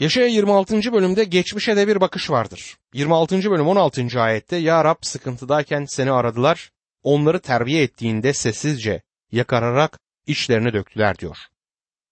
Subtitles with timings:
[0.00, 0.92] Yaşaya 26.
[0.92, 2.76] bölümde geçmişe de bir bakış vardır.
[2.94, 3.50] 26.
[3.50, 4.20] bölüm 16.
[4.20, 6.70] ayette Ya Rab sıkıntıdayken seni aradılar,
[7.02, 9.02] onları terbiye ettiğinde sessizce
[9.32, 11.36] yakararak içlerini döktüler diyor.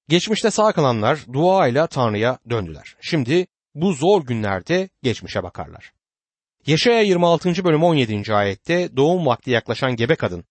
[0.09, 2.97] Geçmişte sağ kalanlar duayla Tanrı'ya döndüler.
[3.01, 5.93] Şimdi bu zor günlerde geçmişe bakarlar.
[6.67, 7.65] Yaşaya 26.
[7.65, 8.35] bölüm 17.
[8.35, 10.45] ayette doğum vakti yaklaşan gebe kadın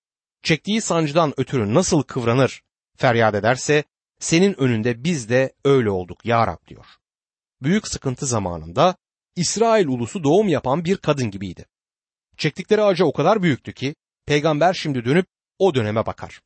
[0.43, 2.61] çektiği sancıdan ötürü nasıl kıvranır
[2.95, 3.83] feryat ederse
[4.19, 6.85] senin önünde biz de öyle olduk ya Rab diyor.
[7.61, 8.95] Büyük sıkıntı zamanında
[9.35, 11.65] İsrail ulusu doğum yapan bir kadın gibiydi.
[12.37, 13.95] Çektikleri acı o kadar büyüktü ki
[14.25, 15.25] peygamber şimdi dönüp
[15.59, 16.41] o döneme bakar.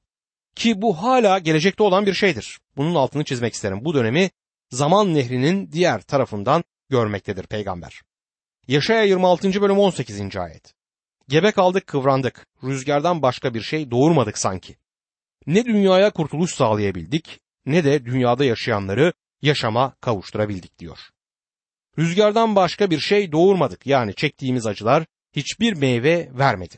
[0.56, 2.60] Ki bu hala gelecekte olan bir şeydir.
[2.78, 3.86] Bunun altını çizmek isterim.
[3.86, 4.30] Bu dönemi
[4.70, 8.02] zaman nehrinin diğer tarafından görmektedir peygamber.
[8.68, 9.62] Yaşaya 26.
[9.62, 10.38] bölüm 18.
[10.38, 10.74] ayet.
[11.28, 14.76] Gebe kaldık kıvrandık, rüzgardan başka bir şey doğurmadık sanki.
[15.48, 21.00] Ne dünyaya kurtuluş sağlayabildik, ne de dünyada yaşayanları yaşama kavuşturabildik diyor.
[21.98, 26.76] Rüzgardan başka bir şey doğurmadık yani çektiğimiz acılar hiçbir meyve vermedi.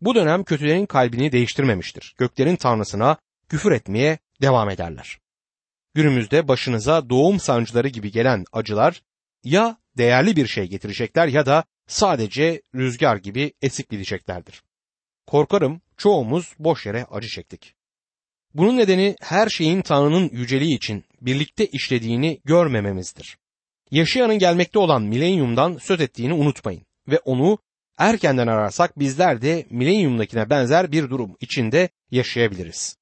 [0.00, 2.14] Bu dönem kötülerin kalbini değiştirmemiştir.
[2.18, 3.16] Göklerin tanrısına
[3.48, 5.18] küfür etmeye devam ederler.
[5.94, 9.02] Günümüzde başınıza doğum sancıları gibi gelen acılar
[9.44, 14.62] ya değerli bir şey getirecekler ya da sadece rüzgar gibi esip gideceklerdir.
[15.26, 17.74] Korkarım çoğumuz boş yere acı çektik.
[18.54, 23.38] Bunun nedeni her şeyin Tanrı'nın yüceliği için birlikte işlediğini görmememizdir.
[23.90, 27.58] Yaşayanın gelmekte olan milenyumdan söz ettiğini unutmayın ve onu
[27.98, 32.96] erkenden ararsak bizler de milenyumdakine benzer bir durum içinde yaşayabiliriz.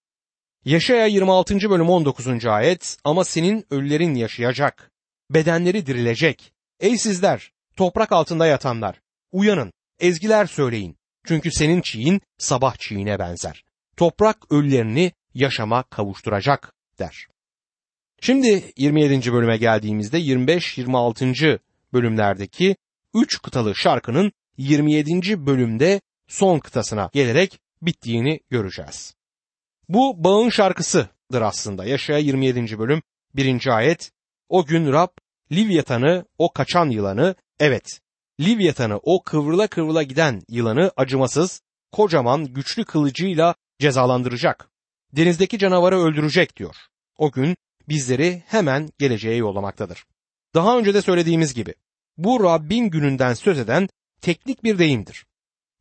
[0.64, 1.70] Yaşaya 26.
[1.70, 2.46] bölüm 19.
[2.46, 4.90] ayet ama senin ölülerin yaşayacak,
[5.30, 6.52] bedenleri dirilecek.
[6.80, 9.00] Ey sizler, toprak altında yatanlar,
[9.32, 10.96] uyanın, ezgiler söyleyin.
[11.26, 13.64] Çünkü senin çiğin sabah çiğine benzer.
[13.96, 17.26] Toprak ölülerini yaşama kavuşturacak der.
[18.20, 19.32] Şimdi 27.
[19.32, 21.58] bölüme geldiğimizde 25-26.
[21.92, 22.76] bölümlerdeki
[23.14, 25.46] 3 kıtalı şarkının 27.
[25.46, 29.14] bölümde son kıtasına gelerek bittiğini göreceğiz.
[29.88, 31.84] Bu bağın şarkısıdır aslında.
[31.84, 32.78] Yaşaya 27.
[32.78, 33.02] bölüm
[33.34, 33.76] 1.
[33.76, 34.12] ayet.
[34.48, 35.08] O gün Rab
[35.52, 38.00] Livyatan'ı, o kaçan yılanı, evet,
[38.40, 44.69] Livyatan'ı, o kıvrıla kıvrıla giden yılanı acımasız, kocaman, güçlü kılıcıyla cezalandıracak.
[45.12, 46.76] Denizdeki canavarı öldürecek diyor.
[47.18, 47.56] O gün
[47.88, 50.04] bizleri hemen geleceğe yollamaktadır.
[50.54, 51.74] Daha önce de söylediğimiz gibi
[52.16, 53.88] bu Rabbin gününden söz eden
[54.20, 55.26] teknik bir deyimdir.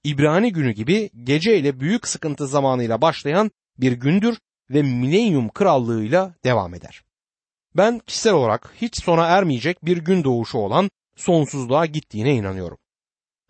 [0.04, 4.38] İbrani günü gibi gece ile büyük sıkıntı zamanıyla başlayan bir gündür
[4.70, 7.04] ve milenyum krallığıyla devam eder.
[7.78, 12.78] Ben kişisel olarak hiç sona ermeyecek bir gün doğuşu olan sonsuzluğa gittiğine inanıyorum.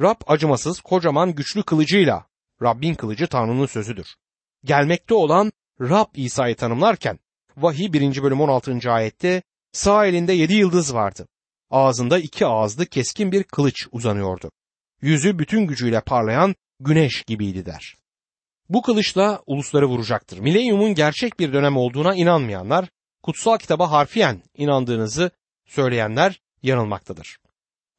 [0.02, 2.26] Rab acımasız, kocaman, güçlü kılıcıyla,
[2.62, 4.16] Rabbin kılıcı Tanrı'nın sözüdür.
[4.64, 5.52] Gelmekte olan
[5.82, 7.20] Rab İsa'yı tanımlarken,
[7.58, 8.24] vahiy 1.
[8.24, 8.92] bölüm 16.
[8.92, 9.42] ayette
[9.72, 11.28] sağ elinde yedi yıldız vardı.
[11.70, 14.52] Ağzında iki ağızlı keskin bir kılıç uzanıyordu.
[15.02, 17.96] Yüzü bütün gücüyle parlayan güneş gibiydi der.
[18.70, 20.40] Bu kılıçla ulusları vuracaktır.
[20.40, 22.90] Milenyumun gerçek bir dönem olduğuna inanmayanlar,
[23.24, 25.32] kutsal kitaba harfiyen inandığınızı
[25.66, 27.38] söyleyenler yanılmaktadır.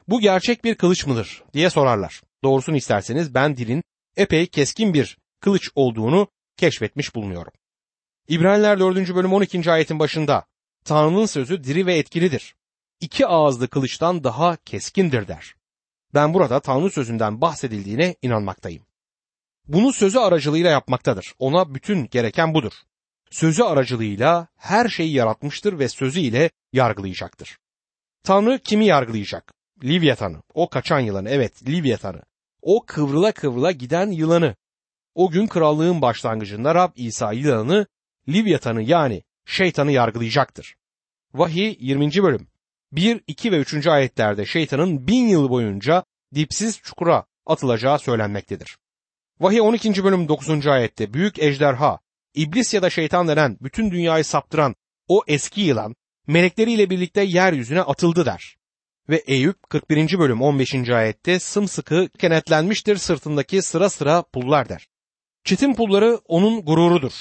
[0.08, 2.22] Bu gerçek bir kılıç mıdır diye sorarlar.
[2.44, 3.82] Doğrusunu isterseniz ben dilin
[4.16, 7.52] epey keskin bir kılıç olduğunu keşfetmiş bulunuyorum.
[8.30, 9.14] İbraniler 4.
[9.14, 9.72] bölüm 12.
[9.72, 10.44] ayetin başında
[10.84, 12.54] Tanrı'nın sözü diri ve etkilidir.
[13.00, 15.54] İki ağızlı kılıçtan daha keskindir der.
[16.14, 18.82] Ben burada Tanrı sözünden bahsedildiğine inanmaktayım.
[19.68, 21.34] Bunu sözü aracılığıyla yapmaktadır.
[21.38, 22.72] Ona bütün gereken budur.
[23.30, 27.58] Sözü aracılığıyla her şeyi yaratmıştır ve sözü ile yargılayacaktır.
[28.22, 29.52] Tanrı kimi yargılayacak?
[29.84, 32.22] Livyatan'ı, o kaçan yılanı, evet Livyatan'ı.
[32.62, 34.56] O kıvrıla kıvrıla giden yılanı.
[35.14, 37.86] O gün krallığın başlangıcında Rab İsa yılanı,
[38.28, 40.76] Livyatan'ı yani şeytanı yargılayacaktır.
[41.34, 42.10] Vahiy 20.
[42.22, 42.48] bölüm
[42.92, 43.86] 1, 2 ve 3.
[43.86, 46.04] ayetlerde şeytanın bin yıl boyunca
[46.34, 48.78] dipsiz çukura atılacağı söylenmektedir.
[49.40, 50.04] Vahiy 12.
[50.04, 50.66] bölüm 9.
[50.66, 51.98] ayette büyük ejderha,
[52.34, 54.74] iblis ya da şeytan denen bütün dünyayı saptıran
[55.08, 58.56] o eski yılan melekleriyle birlikte yeryüzüne atıldı der.
[59.08, 60.18] Ve Eyüp 41.
[60.18, 60.74] bölüm 15.
[60.90, 64.88] ayette sımsıkı kenetlenmiştir sırtındaki sıra sıra pullar der.
[65.44, 67.12] Çetin pulları onun gururudur.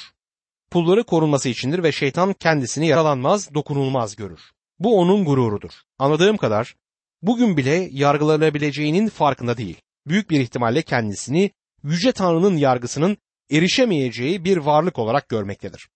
[0.71, 4.41] Pulları korunması içindir ve şeytan kendisini yaralanmaz, dokunulmaz görür.
[4.79, 5.71] Bu onun gururudur.
[5.99, 6.75] Anladığım kadar
[7.21, 9.81] bugün bile yargılanabileceğinin farkında değil.
[10.07, 11.51] Büyük bir ihtimalle kendisini
[11.83, 13.17] Yüce Tanrı'nın yargısının
[13.51, 15.89] erişemeyeceği bir varlık olarak görmektedir.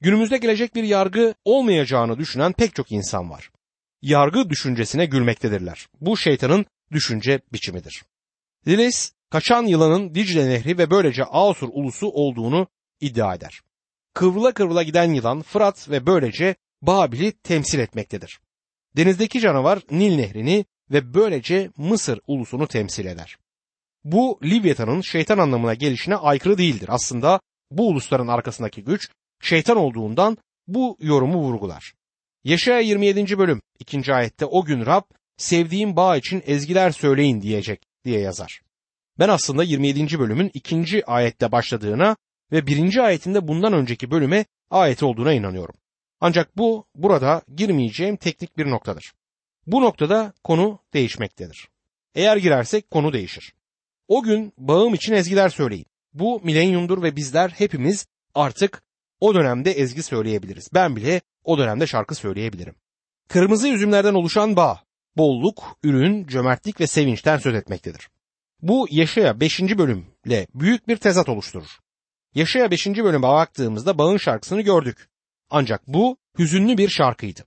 [0.00, 3.50] Günümüzde gelecek bir yargı olmayacağını düşünen pek çok insan var.
[4.02, 5.86] Yargı düşüncesine gülmektedirler.
[6.00, 8.02] Bu şeytanın düşünce biçimidir.
[8.66, 12.66] Lilis, kaçan yılanın Dicle Nehri ve böylece Asur ulusu olduğunu
[13.00, 13.60] iddia eder.
[14.14, 18.40] Kıvrıla kıvrıla giden yılan Fırat ve böylece Babil'i temsil etmektedir.
[18.96, 23.36] Denizdeki canavar Nil Nehri'ni ve böylece Mısır ulusunu temsil eder.
[24.04, 26.88] Bu Livyata'nın şeytan anlamına gelişine aykırı değildir.
[26.92, 29.08] Aslında bu ulusların arkasındaki güç
[29.40, 31.94] şeytan olduğundan bu yorumu vurgular.
[32.44, 33.38] Yaşaya 27.
[33.38, 34.14] bölüm 2.
[34.14, 35.02] ayette o gün Rab
[35.36, 38.62] sevdiğim bağ için ezgiler söyleyin diyecek diye yazar.
[39.18, 40.18] Ben aslında 27.
[40.18, 41.06] bölümün 2.
[41.06, 42.16] ayette başladığına
[42.52, 42.98] ve 1.
[42.98, 45.74] ayetinde bundan önceki bölüme ayet olduğuna inanıyorum.
[46.20, 49.12] Ancak bu burada girmeyeceğim teknik bir noktadır.
[49.66, 51.68] Bu noktada konu değişmektedir.
[52.14, 53.54] Eğer girersek konu değişir.
[54.08, 55.86] O gün bağım için ezgiler söyleyin.
[56.12, 58.82] Bu milenyumdur ve bizler hepimiz artık
[59.20, 60.68] o dönemde ezgi söyleyebiliriz.
[60.74, 62.74] Ben bile o dönemde şarkı söyleyebilirim.
[63.28, 64.80] Kırmızı üzümlerden oluşan bağ,
[65.16, 68.08] bolluk, ürün, cömertlik ve sevinçten söz etmektedir.
[68.62, 69.60] Bu Yaşaya 5.
[69.60, 71.81] bölümle büyük bir tezat oluşturur.
[72.34, 72.86] Yaşaya 5.
[72.86, 75.08] bölüme baktığımızda bağın şarkısını gördük.
[75.50, 77.44] Ancak bu hüzünlü bir şarkıydı.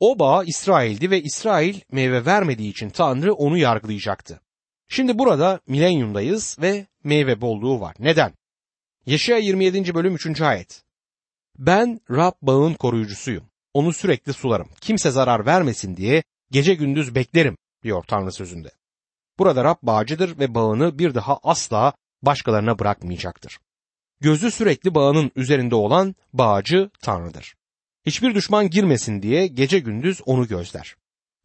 [0.00, 4.40] O bağ İsrail'di ve İsrail meyve vermediği için Tanrı onu yargılayacaktı.
[4.88, 7.96] Şimdi burada milenyumdayız ve meyve bolluğu var.
[7.98, 8.32] Neden?
[9.06, 9.94] Yaşaya 27.
[9.94, 10.40] bölüm 3.
[10.40, 10.82] ayet.
[11.58, 13.44] Ben Rab bağın koruyucusuyum.
[13.74, 14.68] Onu sürekli sularım.
[14.80, 18.70] Kimse zarar vermesin diye gece gündüz beklerim diyor Tanrı sözünde.
[19.38, 21.92] Burada Rab bağcıdır ve bağını bir daha asla
[22.22, 23.58] başkalarına bırakmayacaktır.
[24.20, 27.54] Gözü sürekli bağının üzerinde olan bağcı Tanrı'dır.
[28.06, 30.96] Hiçbir düşman girmesin diye gece gündüz onu gözler.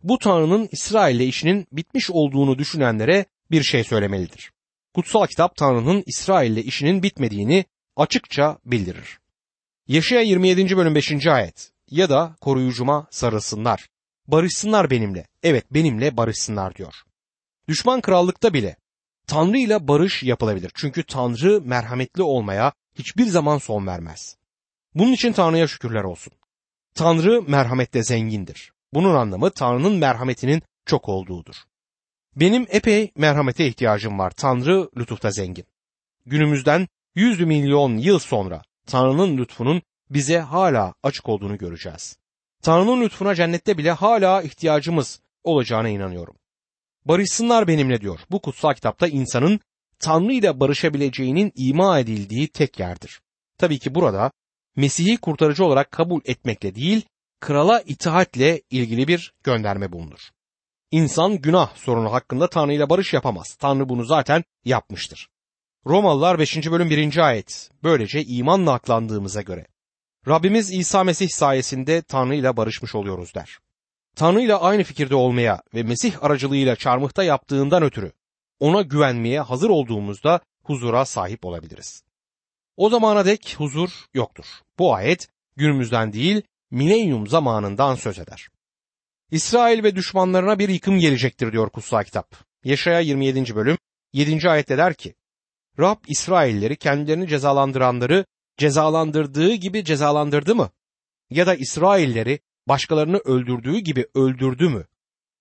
[0.03, 4.51] Bu Tanrı'nın İsrail'le işinin bitmiş olduğunu düşünenlere bir şey söylemelidir.
[4.93, 7.65] Kutsal kitap Tanrı'nın İsrail'le işinin bitmediğini
[7.95, 9.19] açıkça bildirir.
[9.87, 10.77] Yaşaya 27.
[10.77, 11.27] bölüm 5.
[11.27, 13.87] ayet ya da koruyucuma sarılsınlar.
[14.27, 15.27] Barışsınlar benimle.
[15.43, 16.93] Evet benimle barışsınlar diyor.
[17.67, 18.75] Düşman krallıkta bile
[19.27, 20.71] Tanrı ile barış yapılabilir.
[20.75, 24.37] Çünkü Tanrı merhametli olmaya hiçbir zaman son vermez.
[24.95, 26.33] Bunun için Tanrı'ya şükürler olsun.
[26.95, 28.71] Tanrı merhamette zengindir.
[28.93, 31.55] Bunun anlamı Tanrı'nın merhametinin çok olduğudur.
[32.35, 34.31] Benim epey merhamete ihtiyacım var.
[34.31, 35.65] Tanrı lütufta zengin.
[36.25, 42.17] Günümüzden yüz milyon yıl sonra Tanrı'nın lütfunun bize hala açık olduğunu göreceğiz.
[42.61, 46.35] Tanrı'nın lütfuna cennette bile hala ihtiyacımız olacağına inanıyorum.
[47.05, 48.19] Barışsınlar benimle diyor.
[48.31, 49.59] Bu kutsal kitapta insanın
[49.99, 53.21] Tanrı ile barışabileceğinin ima edildiği tek yerdir.
[53.57, 54.31] Tabii ki burada
[54.75, 57.05] Mesih'i kurtarıcı olarak kabul etmekle değil,
[57.39, 60.29] krala itaatle ilgili bir gönderme bulunur.
[60.91, 63.55] İnsan günah sorunu hakkında Tanrı ile barış yapamaz.
[63.55, 65.29] Tanrı bunu zaten yapmıştır.
[65.85, 66.71] Romalılar 5.
[66.71, 67.17] bölüm 1.
[67.17, 67.69] ayet.
[67.83, 69.67] Böylece imanla aklandığımıza göre
[70.27, 73.59] Rabbimiz İsa Mesih sayesinde Tanrı ile barışmış oluyoruz der.
[74.15, 78.11] Tanrı ile aynı fikirde olmaya ve Mesih aracılığıyla çarmıhta yaptığından ötürü
[78.59, 82.03] ona güvenmeye hazır olduğumuzda huzura sahip olabiliriz.
[82.77, 84.45] O zamana dek huzur yoktur.
[84.79, 88.47] Bu ayet günümüzden değil milenyum zamanından söz eder.
[89.31, 92.35] İsrail ve düşmanlarına bir yıkım gelecektir diyor kutsal kitap.
[92.63, 93.55] Yaşaya 27.
[93.55, 93.77] bölüm
[94.13, 94.49] 7.
[94.49, 95.15] ayette der ki
[95.79, 98.25] Rab İsrailleri kendilerini cezalandıranları
[98.57, 100.69] cezalandırdığı gibi cezalandırdı mı?
[101.29, 104.85] Ya da İsrailleri başkalarını öldürdüğü gibi öldürdü mü?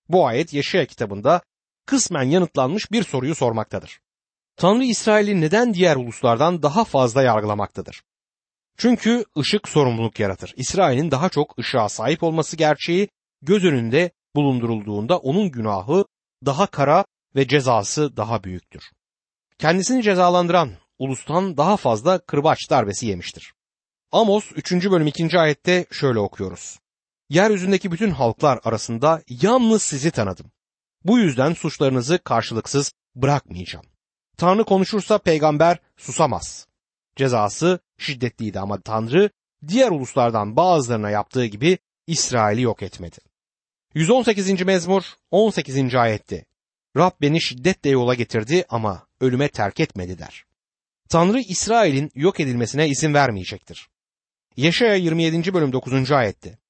[0.08, 1.42] Bu ayet Yaşaya kitabında
[1.86, 4.00] kısmen yanıtlanmış bir soruyu sormaktadır.
[4.56, 8.02] Tanrı İsrail'i neden diğer uluslardan daha fazla yargılamaktadır?
[8.76, 10.54] Çünkü ışık sorumluluk yaratır.
[10.56, 13.08] İsrail'in daha çok ışığa sahip olması gerçeği
[13.42, 16.04] göz önünde bulundurulduğunda onun günahı
[16.46, 17.04] daha kara
[17.36, 18.90] ve cezası daha büyüktür.
[19.58, 23.52] Kendisini cezalandıran ulustan daha fazla kırbaç darbesi yemiştir.
[24.12, 24.72] Amos 3.
[24.72, 25.38] bölüm 2.
[25.38, 26.78] ayette şöyle okuyoruz.
[27.32, 30.52] Yeryüzündeki bütün halklar arasında yalnız sizi tanıdım.
[31.04, 33.86] Bu yüzden suçlarınızı karşılıksız bırakmayacağım.
[34.36, 36.66] Tanrı konuşursa peygamber susamaz.
[37.16, 39.30] Cezası şiddetliydi ama Tanrı
[39.68, 43.18] diğer uluslardan bazılarına yaptığı gibi İsrail'i yok etmedi.
[43.94, 44.62] 118.
[44.62, 45.94] mezmur 18.
[45.94, 46.46] ayetti.
[46.96, 50.44] Rab beni şiddetle yola getirdi ama ölüme terk etmedi der.
[51.08, 53.88] Tanrı İsrail'in yok edilmesine izin vermeyecektir.
[54.56, 55.54] Yaşaya 27.
[55.54, 56.12] bölüm 9.
[56.12, 56.61] ayetti.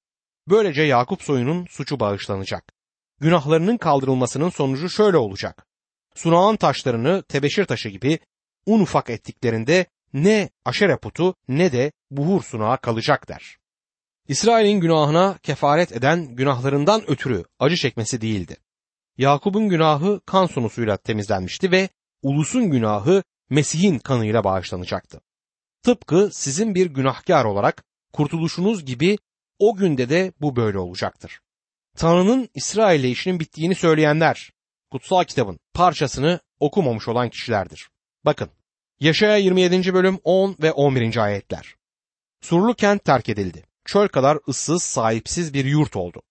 [0.49, 2.72] Böylece Yakup soyunun suçu bağışlanacak.
[3.20, 5.66] Günahlarının kaldırılmasının sonucu şöyle olacak.
[6.14, 8.18] Sunağın taşlarını tebeşir taşı gibi
[8.66, 13.56] un ufak ettiklerinde ne aşere putu ne de buhur sunağı kalacak der.
[14.28, 18.56] İsrail'in günahına kefaret eden günahlarından ötürü acı çekmesi değildi.
[19.18, 21.88] Yakup'un günahı kan sunusuyla temizlenmişti ve
[22.22, 25.20] ulusun günahı Mesih'in kanıyla bağışlanacaktı.
[25.82, 29.18] Tıpkı sizin bir günahkar olarak kurtuluşunuz gibi
[29.59, 31.40] o günde de bu böyle olacaktır.
[31.97, 34.52] Tanrı'nın İsrail'le işinin bittiğini söyleyenler,
[34.90, 37.88] kutsal kitabın parçasını okumamış olan kişilerdir.
[38.25, 38.50] Bakın,
[39.02, 39.94] Yaşaya 27.
[39.94, 41.16] bölüm 10 ve 11.
[41.16, 41.75] ayetler.
[42.40, 43.64] Surlu kent terk edildi.
[43.85, 46.23] Çöl kadar ıssız, sahipsiz bir yurt oldu.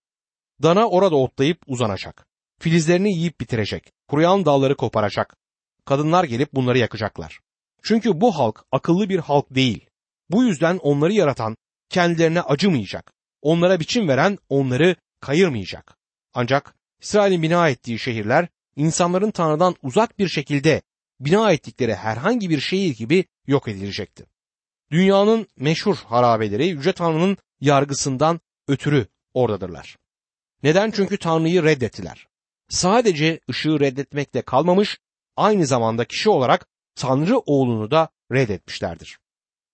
[0.63, 2.27] Dana orada otlayıp uzanacak.
[2.59, 3.91] Filizlerini yiyip bitirecek.
[4.07, 5.37] Kuruyan dalları koparacak.
[5.85, 7.39] Kadınlar gelip bunları yakacaklar.
[7.83, 9.89] Çünkü bu halk akıllı bir halk değil.
[10.29, 11.57] Bu yüzden onları yaratan
[11.91, 13.13] kendilerine acımayacak.
[13.41, 15.97] Onlara biçim veren onları kayırmayacak.
[16.33, 20.81] Ancak İsrail'in bina ettiği şehirler insanların Tanrı'dan uzak bir şekilde
[21.19, 24.25] bina ettikleri herhangi bir şehir gibi yok edilecekti.
[24.91, 29.97] Dünyanın meşhur harabeleri Yüce Tanrı'nın yargısından ötürü oradadırlar.
[30.63, 30.91] Neden?
[30.91, 32.27] Çünkü Tanrı'yı reddettiler.
[32.69, 34.99] Sadece ışığı reddetmekle kalmamış,
[35.35, 39.19] aynı zamanda kişi olarak Tanrı oğlunu da reddetmişlerdir.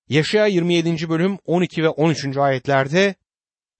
[0.09, 1.09] Yaşaya 27.
[1.09, 2.37] bölüm 12 ve 13.
[2.37, 3.15] ayetlerde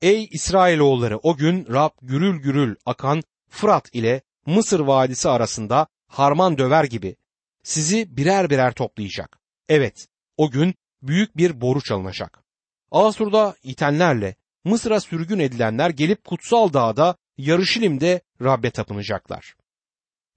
[0.02, 6.84] Ey İsrailoğulları o gün Rab gürül gürül akan Fırat ile Mısır vadisi arasında harman döver
[6.84, 7.16] gibi
[7.64, 9.40] sizi birer birer toplayacak.
[9.70, 10.08] Evet,
[10.38, 12.44] o gün büyük bir boru çalınacak.
[12.92, 19.56] Asur'da itenlerle Mısır'a sürgün edilenler gelip kutsal dağda Yarışilim'de Rab'be tapınacaklar.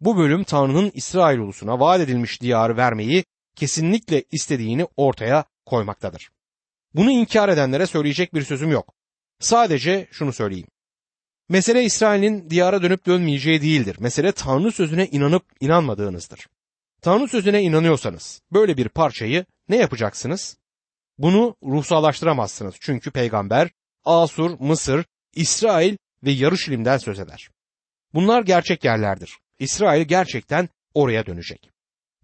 [0.01, 3.25] Bu bölüm Tanrı'nın İsrail ulusuna vaat edilmiş diyarı vermeyi
[3.57, 6.31] kesinlikle istediğini ortaya koymaktadır.
[6.95, 8.95] Bunu inkar edenlere söyleyecek bir sözüm yok.
[9.41, 10.67] Sadece şunu söyleyeyim.
[11.49, 13.97] Mesele İsrail'in diyara dönüp dönmeyeceği değildir.
[14.01, 16.47] Mesele Tanrı sözüne inanıp inanmadığınızdır.
[17.03, 20.57] Tanrı sözüne inanıyorsanız böyle bir parçayı ne yapacaksınız?
[21.19, 22.75] Bunu ruhsallaştıramazsınız.
[22.81, 23.71] Çünkü peygamber
[24.05, 27.51] Asur, Mısır, İsrail ve Yarışilim'den söz eder.
[28.15, 29.39] Bunlar gerçek yerlerdir.
[29.59, 31.71] İsrail gerçekten oraya dönecek.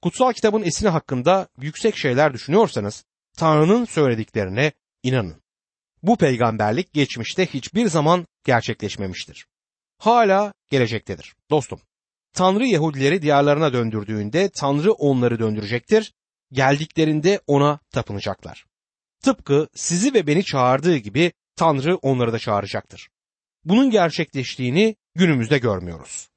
[0.02, 3.04] Kutsal kitabın esini hakkında yüksek şeyler düşünüyorsanız
[3.36, 5.42] Tanrı'nın söylediklerine inanın.
[6.02, 9.46] Bu peygamberlik geçmişte hiçbir zaman gerçekleşmemiştir.
[9.98, 11.34] Hala gelecektedir.
[11.50, 11.80] Dostum,
[12.32, 16.14] Tanrı Yahudileri diyarlarına döndürdüğünde Tanrı onları döndürecektir.
[16.52, 18.66] Geldiklerinde ona tapınacaklar.
[19.22, 23.08] Tıpkı sizi ve beni çağırdığı gibi Tanrı onları da çağıracaktır.
[23.64, 26.28] Bunun gerçekleştiğini günümüzde görmüyoruz.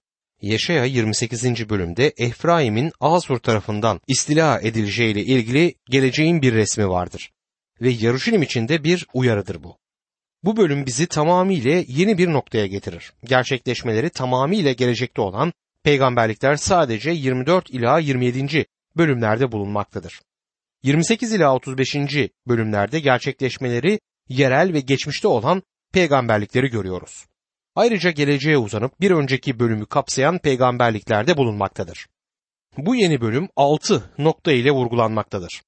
[0.42, 1.70] Yeşaya 28.
[1.70, 7.32] bölümde Efraim'in Asur tarafından istila edileceğiyle ilgili geleceğin bir resmi vardır.
[7.82, 9.78] Ve Yaruşilim içinde bir uyarıdır bu.
[10.44, 13.14] Bu bölüm bizi tamamıyla yeni bir noktaya getirir.
[13.24, 15.54] Gerçekleşmeleri tamamıyla gelecekte olan
[15.84, 18.66] peygamberlikler sadece 24 ila 27.
[18.98, 20.22] bölümlerde bulunmaktadır.
[20.84, 21.96] 28 ila 35.
[22.48, 27.29] bölümlerde gerçekleşmeleri yerel ve geçmişte olan peygamberlikleri görüyoruz.
[27.80, 32.08] Ayrıca geleceğe uzanıp bir önceki bölümü kapsayan peygamberliklerde bulunmaktadır.
[32.78, 35.62] Bu yeni bölüm 6 nokta ile vurgulanmaktadır.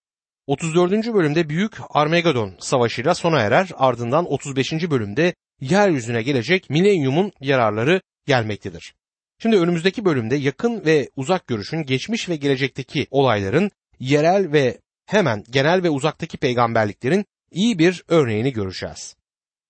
[0.47, 0.91] 34.
[0.91, 4.73] bölümde Büyük Armageddon savaşıyla sona erer ardından 35.
[4.73, 8.93] bölümde yeryüzüne gelecek milenyumun yararları gelmektedir.
[9.41, 15.83] Şimdi önümüzdeki bölümde yakın ve uzak görüşün geçmiş ve gelecekteki olayların yerel ve hemen genel
[15.83, 19.15] ve uzaktaki peygamberliklerin iyi bir örneğini göreceğiz.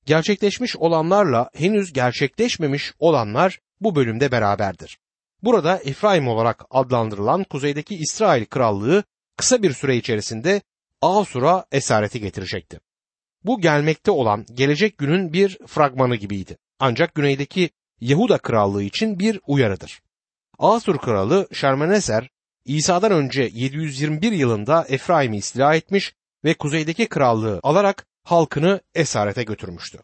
[0.06, 4.98] Gerçekleşmiş olanlarla henüz gerçekleşmemiş olanlar bu bölümde beraberdir.
[5.44, 9.04] Burada Efraim olarak adlandırılan kuzeydeki İsrail krallığı
[9.38, 10.62] kısa bir süre içerisinde
[11.02, 12.80] Asur'a esareti getirecekti.
[13.44, 16.58] Bu gelmekte olan gelecek günün bir fragmanı gibiydi.
[16.80, 17.70] Ancak güneydeki
[18.02, 20.02] Yahuda krallığı için bir uyarıdır.
[20.60, 22.30] Asur kralı Şermeneser
[22.66, 30.00] İsa'dan önce 721 yılında Efraim'i istila etmiş ve kuzeydeki krallığı alarak halkını esarete götürmüştü.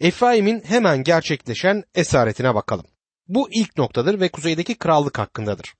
[0.00, 2.86] Efraim'in hemen gerçekleşen esaretine bakalım.
[3.28, 5.74] Bu ilk noktadır ve kuzeydeki krallık hakkındadır.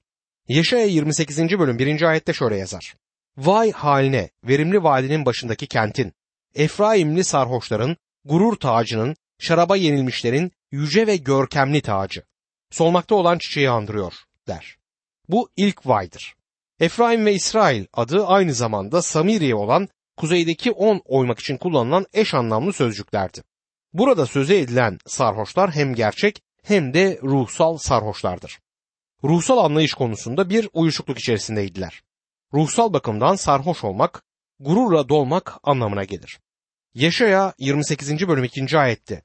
[0.48, 1.38] Yaşaya 28.
[1.38, 2.02] bölüm 1.
[2.02, 2.94] ayette şöyle yazar.
[3.36, 6.12] Vay haline verimli vadinin başındaki kentin,
[6.54, 12.22] Efraimli sarhoşların, gurur tacının, şaraba yenilmişlerin yüce ve görkemli tacı.
[12.70, 14.14] Solmakta olan çiçeği andırıyor
[14.48, 14.76] der.
[15.28, 16.34] Bu ilk vaydır.
[16.80, 22.72] Efraim ve İsrail adı aynı zamanda Samiriye olan kuzeydeki on oymak için kullanılan eş anlamlı
[22.72, 23.42] sözcüklerdi.
[23.92, 28.58] Burada söze edilen sarhoşlar hem gerçek hem de ruhsal sarhoşlardır.
[29.24, 32.02] Ruhsal anlayış konusunda bir uyuşukluk içerisindeydiler.
[32.54, 34.22] Ruhsal bakımdan sarhoş olmak,
[34.60, 36.40] gururla dolmak anlamına gelir.
[36.94, 38.28] Yaşaya 28.
[38.28, 38.78] bölüm 2.
[38.78, 39.22] ayette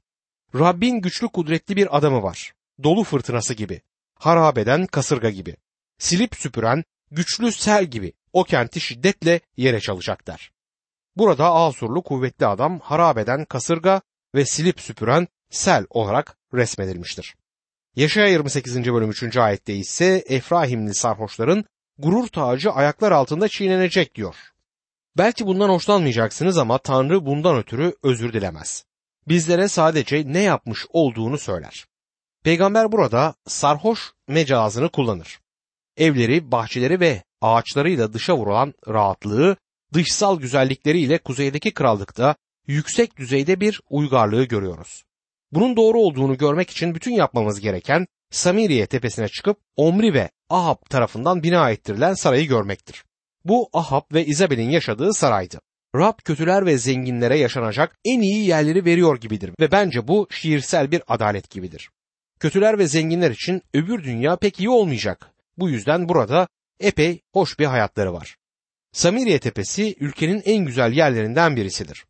[0.55, 2.53] Rabbin güçlü kudretli bir adamı var.
[2.83, 3.81] Dolu fırtınası gibi,
[4.15, 5.55] harabeden kasırga gibi,
[5.97, 10.51] silip süpüren güçlü sel gibi o kenti şiddetle yere çalacak der.
[11.17, 14.01] Burada Asurlu kuvvetli adam harabeden kasırga
[14.35, 17.35] ve silip süpüren sel olarak resmedilmiştir.
[17.95, 18.75] Yaşaya 28.
[18.75, 19.37] bölüm 3.
[19.37, 21.65] ayette ise Efraimli sarhoşların
[21.97, 24.35] gurur tacı ayaklar altında çiğnenecek diyor.
[25.17, 28.85] Belki bundan hoşlanmayacaksınız ama Tanrı bundan ötürü özür dilemez.
[29.27, 31.85] Bizlere sadece ne yapmış olduğunu söyler.
[32.43, 35.39] Peygamber burada sarhoş mecazını kullanır.
[35.97, 39.57] Evleri, bahçeleri ve ağaçlarıyla dışa vurulan rahatlığı
[39.93, 42.35] dışsal güzellikleriyle kuzeydeki krallıkta
[42.67, 45.03] yüksek düzeyde bir uygarlığı görüyoruz.
[45.51, 51.43] Bunun doğru olduğunu görmek için bütün yapmamız gereken Samiriye tepesine çıkıp Omri ve Ahab tarafından
[51.43, 53.03] bina ettirilen sarayı görmektir.
[53.45, 55.59] Bu Ahab ve İzabel'in yaşadığı saraydı.
[55.95, 61.01] Rab kötüler ve zenginlere yaşanacak en iyi yerleri veriyor gibidir ve bence bu şiirsel bir
[61.07, 61.89] adalet gibidir.
[62.39, 65.31] Kötüler ve zenginler için öbür dünya pek iyi olmayacak.
[65.57, 66.47] Bu yüzden burada
[66.79, 68.37] epey hoş bir hayatları var.
[68.91, 72.05] Samiriye Tepesi ülkenin en güzel yerlerinden birisidir.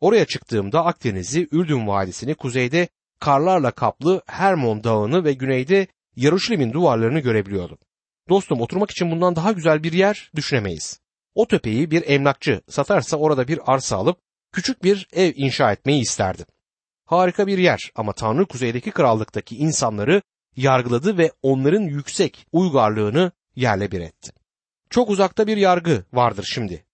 [0.00, 2.88] Oraya çıktığımda Akdeniz'i, Ürdün Vadisi'ni, kuzeyde
[3.20, 7.78] karlarla kaplı Hermon Dağı'nı ve güneyde Yaruşilim'in duvarlarını görebiliyordum.
[8.28, 11.00] Dostum oturmak için bundan daha güzel bir yer düşünemeyiz.
[11.34, 14.18] O tepeyi bir emlakçı satarsa orada bir arsa alıp
[14.52, 16.46] küçük bir ev inşa etmeyi isterdim.
[17.04, 20.22] Harika bir yer ama Tanrı kuzeydeki krallıktaki insanları
[20.56, 24.32] yargıladı ve onların yüksek uygarlığını yerle bir etti.
[24.90, 26.84] Çok uzakta bir yargı vardır şimdi.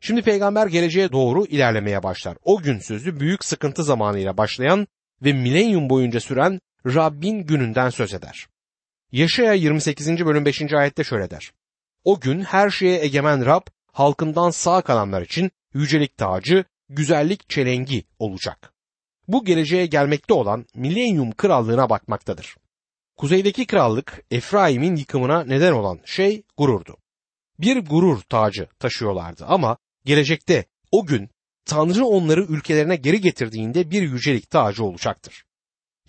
[0.00, 2.36] Şimdi peygamber geleceğe doğru ilerlemeye başlar.
[2.44, 4.86] O gün sözü büyük sıkıntı zamanıyla başlayan
[5.22, 8.46] ve milenyum boyunca süren Rabbin gününden söz eder.
[9.12, 10.08] Yaşaya 28.
[10.08, 10.72] bölüm 5.
[10.72, 11.52] ayette şöyle der.
[12.04, 18.72] O gün her şeye egemen Rab halkından sağ kalanlar için yücelik tacı, güzellik çelengi olacak.
[19.28, 22.56] Bu geleceğe gelmekte olan milenyum krallığına bakmaktadır.
[23.16, 26.96] Kuzeydeki krallık Efraim'in yıkımına neden olan şey gururdu.
[27.58, 31.30] Bir gurur tacı taşıyorlardı ama gelecekte o gün
[31.64, 35.44] Tanrı onları ülkelerine geri getirdiğinde bir yücelik tacı olacaktır.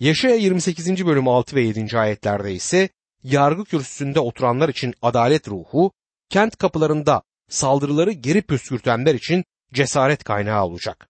[0.00, 1.06] Yaşaya 28.
[1.06, 1.98] bölüm 6 ve 7.
[1.98, 2.88] ayetlerde ise
[3.22, 5.92] yargı kürsüsünde oturanlar için adalet ruhu,
[6.28, 11.08] kent kapılarında saldırıları geri püskürtenler için cesaret kaynağı olacak.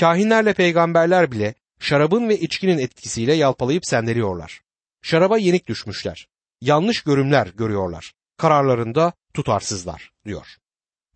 [0.00, 4.60] Kahinlerle peygamberler bile şarabın ve içkinin etkisiyle yalpalayıp sendeliyorlar.
[5.02, 6.28] Şaraba yenik düşmüşler.
[6.60, 8.12] Yanlış görümler görüyorlar.
[8.36, 10.56] Kararlarında tutarsızlar diyor.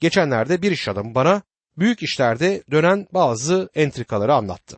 [0.00, 1.42] Geçenlerde bir iş adamı bana
[1.78, 4.76] büyük işlerde dönen bazı entrikaları anlattı.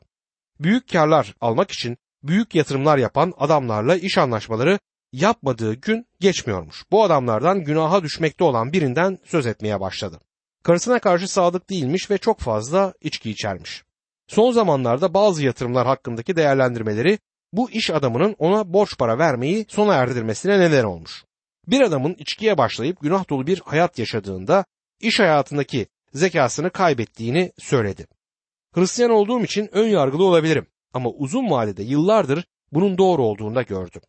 [0.60, 4.78] Büyük karlar almak için büyük yatırımlar yapan adamlarla iş anlaşmaları
[5.12, 6.84] yapmadığı gün geçmiyormuş.
[6.90, 10.20] Bu adamlardan günaha düşmekte olan birinden söz etmeye başladı.
[10.62, 13.82] Karısına karşı sadık değilmiş ve çok fazla içki içermiş.
[14.28, 17.18] Son zamanlarda bazı yatırımlar hakkındaki değerlendirmeleri
[17.52, 21.24] bu iş adamının ona borç para vermeyi sona erdirmesine neden olmuş.
[21.66, 24.64] Bir adamın içkiye başlayıp günah dolu bir hayat yaşadığında
[25.00, 28.06] iş hayatındaki zekasını kaybettiğini söyledi.
[28.74, 34.02] Hristiyan olduğum için ön yargılı olabilirim ama uzun vadede yıllardır bunun doğru olduğunu da gördüm.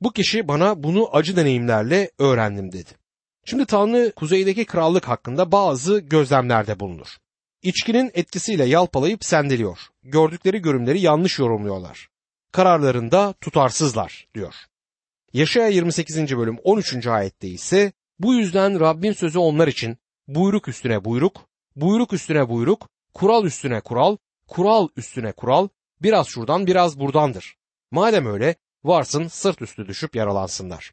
[0.00, 2.90] Bu kişi bana bunu acı deneyimlerle öğrendim dedi.
[3.44, 7.16] Şimdi Tanrı kuzeydeki krallık hakkında bazı gözlemlerde bulunur.
[7.62, 9.78] İçkinin etkisiyle yalpalayıp sendeliyor.
[10.02, 12.08] Gördükleri görümleri yanlış yorumluyorlar.
[12.52, 14.54] Kararlarında tutarsızlar diyor.
[15.32, 16.36] Yaşaya 28.
[16.36, 17.06] bölüm 13.
[17.06, 23.44] ayette ise bu yüzden Rabbin sözü onlar için buyruk üstüne buyruk, buyruk üstüne buyruk, kural
[23.44, 24.16] üstüne kural,
[24.48, 25.68] kural üstüne kural,
[26.02, 27.56] biraz şuradan biraz buradandır.
[27.90, 30.92] Madem öyle varsın sırt üstü düşüp yaralansınlar.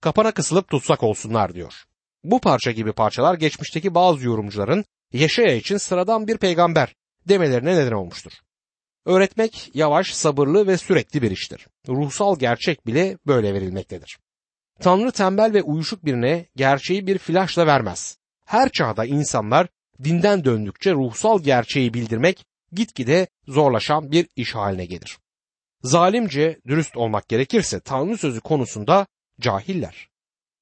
[0.00, 1.84] Kapana kısılıp tutsak olsunlar diyor.
[2.24, 6.94] Bu parça gibi parçalar geçmişteki bazı yorumcuların Yaşaya için sıradan bir peygamber
[7.28, 8.32] demelerine neden olmuştur.
[9.06, 11.66] Öğretmek yavaş, sabırlı ve sürekli bir iştir.
[11.88, 14.18] Ruhsal gerçek bile böyle verilmektedir.
[14.80, 18.18] Tanrı tembel ve uyuşuk birine gerçeği bir flaşla vermez.
[18.44, 19.68] Her çağda insanlar
[20.04, 25.18] dinden döndükçe ruhsal gerçeği bildirmek gitgide zorlaşan bir iş haline gelir.
[25.82, 29.06] Zalimce dürüst olmak gerekirse Tanrı sözü konusunda
[29.40, 30.08] cahiller.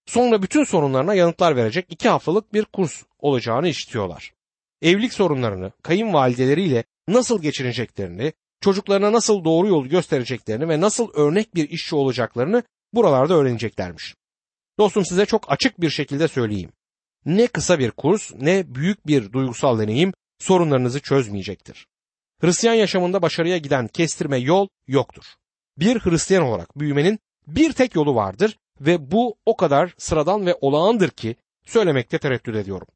[0.07, 4.33] Sonra bütün sorunlarına yanıtlar verecek iki haftalık bir kurs olacağını işitiyorlar.
[4.83, 11.97] Evlilik sorunlarını kayınvalideleriyle nasıl geçireceklerini, çocuklarına nasıl doğru yolu göstereceklerini ve nasıl örnek bir işçi
[11.97, 14.15] olacaklarını buralarda öğreneceklermiş.
[14.79, 16.73] Dostum size çok açık bir şekilde söyleyeyim.
[17.25, 21.87] Ne kısa bir kurs ne büyük bir duygusal deneyim sorunlarınızı çözmeyecektir.
[22.41, 25.25] Hristiyan yaşamında başarıya giden kestirme yol yoktur.
[25.79, 31.11] Bir Hristiyan olarak büyümenin bir tek yolu vardır ve bu o kadar sıradan ve olağandır
[31.11, 32.87] ki söylemekte tereddüt ediyorum.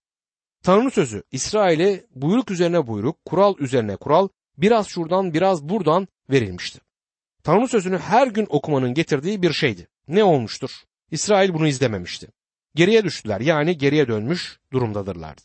[0.65, 6.81] Tanrı sözü İsrail'e buyruk üzerine buyruk, kural üzerine kural, biraz şuradan biraz buradan verilmişti.
[7.43, 9.89] Tanrı sözünü her gün okumanın getirdiği bir şeydi.
[10.09, 10.71] Ne olmuştur?
[11.11, 12.29] İsrail bunu izlememişti.
[12.75, 15.43] Geriye düştüler yani geriye dönmüş durumdadırlardı.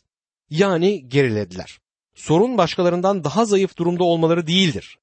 [0.50, 1.78] Yani gerilediler.
[2.14, 4.98] Sorun başkalarından daha zayıf durumda olmaları değildir.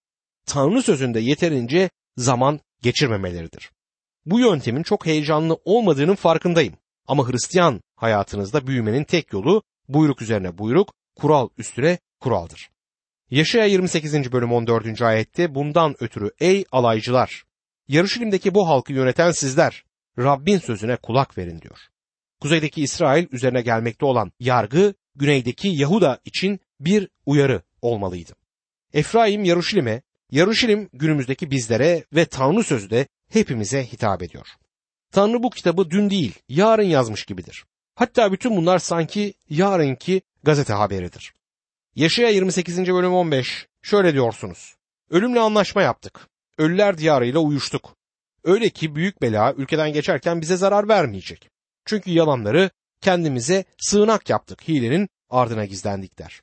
[0.45, 3.71] Tanrı sözünde yeterince zaman geçirmemeleridir.
[4.25, 6.73] Bu yöntemin çok heyecanlı olmadığının farkındayım.
[7.07, 12.69] Ama Hristiyan hayatınızda büyümenin tek yolu buyruk üzerine buyruk, kural üstüne kuraldır.
[13.31, 14.31] Yaşaya 28.
[14.31, 15.01] bölüm 14.
[15.01, 17.43] ayette bundan ötürü ey alaycılar,
[17.87, 19.83] Yarışilim'deki bu halkı yöneten sizler,
[20.19, 21.79] Rabbin sözüne kulak verin diyor.
[22.41, 28.33] Kuzeydeki İsrail üzerine gelmekte olan yargı, güneydeki Yahuda için bir uyarı olmalıydı.
[28.93, 34.47] Efraim Yaruşilim'e Yaruşilim günümüzdeki bizlere ve Tanrı sözü de hepimize hitap ediyor.
[35.11, 37.65] Tanrı bu kitabı dün değil, yarın yazmış gibidir.
[37.97, 41.33] Hatta bütün bunlar sanki yarınki gazete haberidir.
[41.95, 42.77] Yaşaya 28.
[42.77, 44.75] bölüm 15 şöyle diyorsunuz.
[45.09, 46.27] Ölümle anlaşma yaptık.
[46.57, 47.95] Ölüler diyarıyla uyuştuk.
[48.43, 51.49] Öyle ki büyük bela ülkeden geçerken bize zarar vermeyecek.
[51.85, 52.69] Çünkü yalanları
[53.01, 54.67] kendimize sığınak yaptık.
[54.67, 56.41] Hilenin ardına gizlendik der.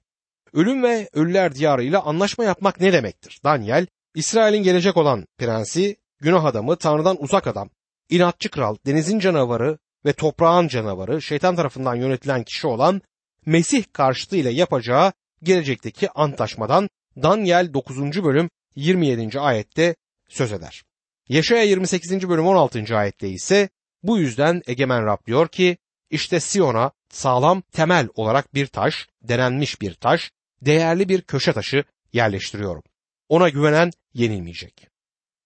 [0.53, 3.41] Ölüm ve ölüler diyarıyla anlaşma yapmak ne demektir?
[3.45, 7.71] Daniel, İsrail'in gelecek olan prensi, günah adamı, Tanrı'dan uzak adam,
[8.09, 13.03] inatçı kral, denizin canavarı ve toprağın canavarı, şeytan tarafından yönetilen kişi olan
[13.47, 15.13] Mesih karşıtıyla yapacağı
[15.43, 16.89] gelecekteki antlaşmadan
[17.23, 18.25] Daniel 9.
[18.25, 19.41] bölüm 27.
[19.41, 19.97] ayette
[20.29, 20.83] söz eder.
[21.29, 22.29] Yaşaya 28.
[22.29, 22.97] bölüm 16.
[22.97, 23.69] ayette ise
[24.03, 25.77] bu yüzden egemen Rab diyor ki
[26.11, 30.31] işte Siyon'a sağlam temel olarak bir taş, denenmiş bir taş,
[30.63, 32.83] değerli bir köşe taşı yerleştiriyorum.
[33.29, 34.89] Ona güvenen yenilmeyecek.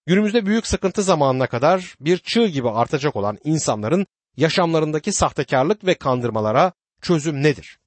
[0.05, 4.05] Günümüzde büyük sıkıntı zamanına kadar bir çığ gibi artacak olan insanların
[4.37, 7.79] yaşamlarındaki sahtekarlık ve kandırmalara çözüm nedir?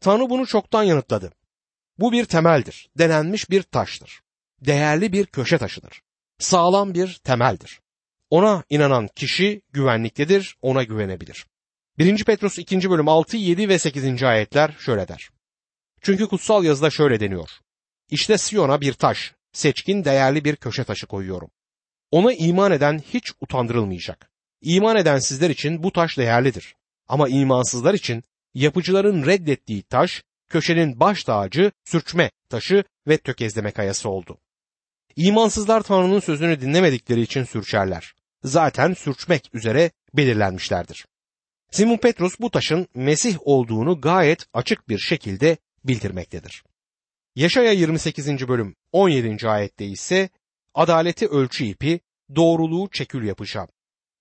[0.00, 1.32] Tanrı bunu çoktan yanıtladı.
[1.98, 4.20] Bu bir temeldir, denenmiş bir taştır.
[4.60, 6.02] Değerli bir köşe taşıdır.
[6.38, 7.80] Sağlam bir temeldir.
[8.30, 11.46] Ona inanan kişi güvenliktedir, ona güvenebilir.
[11.98, 12.24] 1.
[12.24, 12.90] Petrus 2.
[12.90, 14.22] bölüm 6, 7 ve 8.
[14.22, 15.30] ayetler şöyle der.
[16.00, 17.50] Çünkü kutsal yazıda şöyle deniyor.
[18.10, 21.50] İşte Siyon'a bir taş, seçkin değerli bir köşe taşı koyuyorum.
[22.10, 24.30] Ona iman eden hiç utandırılmayacak.
[24.62, 26.74] İman eden sizler için bu taş değerlidir.
[27.08, 34.38] Ama imansızlar için yapıcıların reddettiği taş, köşenin baş tacı, sürçme taşı ve tökezleme kayası oldu.
[35.16, 38.14] İmansızlar Tanrı'nın sözünü dinlemedikleri için sürçerler.
[38.44, 41.06] Zaten sürçmek üzere belirlenmişlerdir.
[41.70, 46.64] Simon Petrus bu taşın Mesih olduğunu gayet açık bir şekilde bildirmektedir.
[47.36, 48.48] Yaşaya 28.
[48.48, 49.48] bölüm 17.
[49.48, 50.28] ayette ise
[50.74, 52.00] adaleti ölçü ipi,
[52.36, 53.68] doğruluğu çekül yapacağım.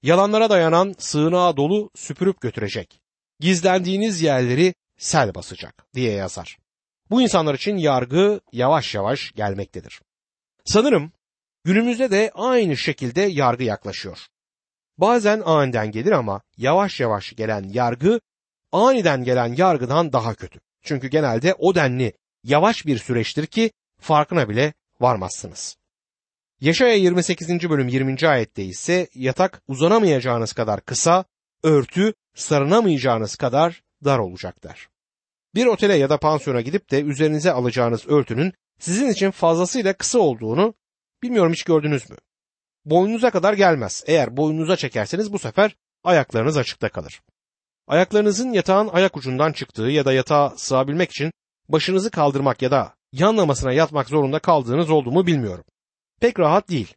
[0.04, 3.00] Yalanlara dayanan sığınağa dolu süpürüp götürecek.
[3.40, 6.58] Gizlendiğiniz yerleri sel basacak diye yazar.
[7.10, 10.02] Bu insanlar için yargı yavaş yavaş gelmektedir.
[10.66, 11.12] Sanırım
[11.64, 14.28] günümüzde de aynı şekilde yargı yaklaşıyor.
[14.98, 18.20] Bazen aniden gelir ama yavaş yavaş gelen yargı
[18.72, 20.60] aniden gelen yargıdan daha kötü.
[20.84, 25.78] Çünkü genelde o denli yavaş bir süreçtir ki farkına bile varmazsınız.
[26.62, 27.50] Yaşaya 28.
[27.70, 28.28] bölüm 20.
[28.28, 31.26] ayette ise yatak uzanamayacağınız kadar kısa,
[31.64, 34.90] örtü sarınamayacağınız kadar dar olacaklar.
[35.56, 40.74] Bir otele ya da pansiyona gidip de üzerinize alacağınız örtünün sizin için fazlasıyla kısa olduğunu
[41.24, 42.18] bilmiyorum hiç gördünüz mü?
[42.86, 44.04] Boynunuza kadar gelmez.
[44.08, 47.22] Eğer boynunuza çekerseniz bu sefer ayaklarınız açıkta kalır.
[47.88, 51.32] Ayaklarınızın yatağın ayak ucundan çıktığı ya da yatağa sığabilmek için
[51.70, 55.66] başınızı kaldırmak ya da yanlamasına yatmak zorunda kaldığınız oldu bilmiyorum.
[56.22, 56.94] Pek rahat değil.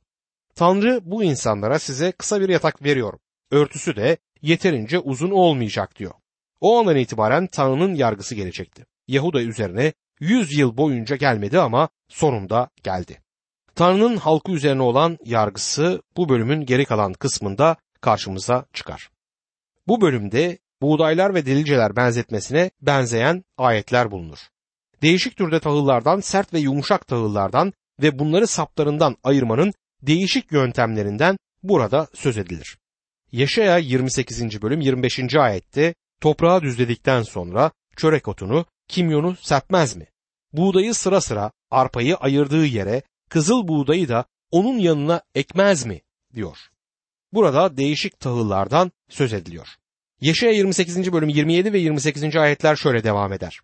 [0.54, 3.18] Tanrı bu insanlara size kısa bir yatak veriyor.
[3.50, 6.14] Örtüsü de yeterince uzun olmayacak diyor.
[6.60, 8.86] O andan itibaren Tanrı'nın yargısı gelecekti.
[9.08, 13.22] Yahuda üzerine 100 yıl boyunca gelmedi ama sonunda geldi.
[13.74, 19.10] Tanrı'nın halkı üzerine olan yargısı bu bölümün geri kalan kısmında karşımıza çıkar.
[19.86, 24.38] Bu bölümde buğdaylar ve delilceler benzetmesine benzeyen ayetler bulunur.
[25.02, 32.38] Değişik türde tahıllardan, sert ve yumuşak tahıllardan ve bunları saplarından ayırmanın değişik yöntemlerinden burada söz
[32.38, 32.78] edilir.
[33.32, 34.62] Yaşaya 28.
[34.62, 35.34] bölüm 25.
[35.34, 40.06] ayette toprağı düzledikten sonra çörek otunu, kimyonu serpmez mi?
[40.52, 46.00] Buğdayı sıra sıra arpayı ayırdığı yere kızıl buğdayı da onun yanına ekmez mi?
[46.34, 46.58] diyor.
[47.32, 49.68] Burada değişik tahıllardan söz ediliyor.
[50.20, 51.12] Yeşaya 28.
[51.12, 52.36] bölüm 27 ve 28.
[52.36, 53.60] ayetler şöyle devam eder.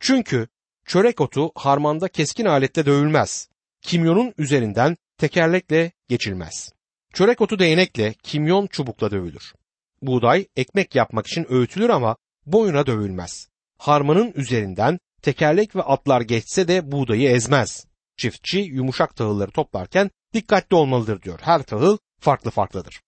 [0.00, 0.48] Çünkü
[0.86, 3.48] çörek otu harmanda keskin alette dövülmez.
[3.82, 6.72] Kimyonun üzerinden tekerlekle geçilmez.
[7.14, 9.54] Çörek otu değnekle, kimyon çubukla dövülür.
[10.02, 12.16] Buğday ekmek yapmak için öğütülür ama
[12.46, 13.48] boyuna dövülmez.
[13.78, 17.86] Harmanın üzerinden tekerlek ve atlar geçse de buğdayı ezmez.
[18.16, 21.38] Çiftçi yumuşak tahılları toplarken dikkatli olmalıdır diyor.
[21.42, 23.00] Her tahıl farklı farklıdır.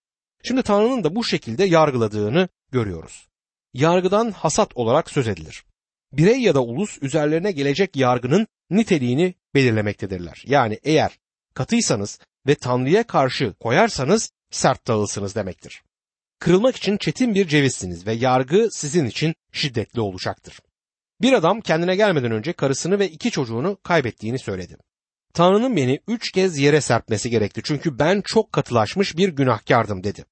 [0.44, 3.28] Şimdi Tanrı'nın da bu şekilde yargıladığını görüyoruz.
[3.74, 5.64] Yargıdan hasat olarak söz edilir.
[6.12, 10.42] Birey ya da ulus üzerlerine gelecek yargının niteliğini belirlemektedirler.
[10.46, 11.18] Yani eğer
[11.54, 15.82] katıysanız ve Tanrı'ya karşı koyarsanız sert tahılsınız demektir.
[16.38, 20.60] Kırılmak için çetin bir cevizsiniz ve yargı sizin için şiddetli olacaktır.
[21.20, 24.76] Bir adam kendine gelmeden önce karısını ve iki çocuğunu kaybettiğini söyledi.
[25.34, 30.24] Tanrı'nın beni üç kez yere serpmesi gerekti çünkü ben çok katılaşmış bir günahkardım dedi.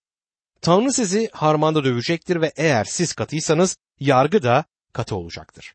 [0.60, 5.74] Tanrı sizi harmanda dövecektir ve eğer siz katıysanız yargı da katı olacaktır.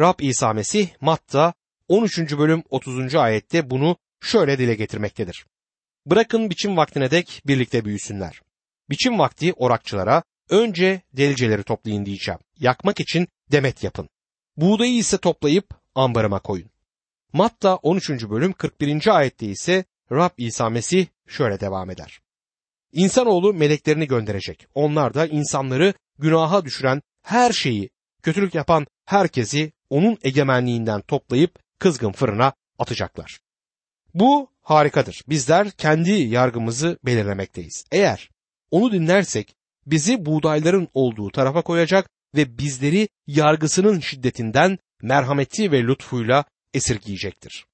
[0.00, 1.54] Rab İsa Mesih Matta
[1.88, 2.18] 13.
[2.18, 3.14] bölüm 30.
[3.14, 5.46] ayette bunu şöyle dile getirmektedir.
[6.06, 8.40] Bırakın biçim vaktine dek birlikte büyüsünler.
[8.90, 12.40] Biçim vakti orakçılara önce deliceleri toplayın diyeceğim.
[12.58, 14.08] Yakmak için demet yapın.
[14.56, 16.70] Buğdayı ise toplayıp ambarıma koyun.
[17.32, 18.10] Matta 13.
[18.10, 19.16] bölüm 41.
[19.16, 22.20] ayette ise Rab İsa Mesih şöyle devam eder.
[22.92, 24.66] İnsanoğlu meleklerini gönderecek.
[24.74, 27.90] Onlar da insanları günaha düşüren her şeyi,
[28.22, 33.38] kötülük yapan herkesi onun egemenliğinden toplayıp kızgın fırına atacaklar.
[34.14, 35.22] Bu harikadır.
[35.28, 37.84] Bizler kendi yargımızı belirlemekteyiz.
[37.92, 38.30] Eğer
[38.70, 47.66] onu dinlersek bizi buğdayların olduğu tarafa koyacak ve bizleri yargısının şiddetinden merhameti ve lütfuyla esirgeyecektir.